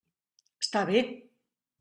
Està 0.63 0.83
bé! 0.89 1.05